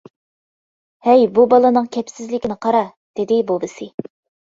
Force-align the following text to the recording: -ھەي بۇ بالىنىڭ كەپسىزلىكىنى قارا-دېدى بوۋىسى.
-ھەي 0.05 1.27
بۇ 1.35 1.45
بالىنىڭ 1.53 1.91
كەپسىزلىكىنى 1.99 2.61
قارا-دېدى 2.67 3.43
بوۋىسى. 3.53 3.93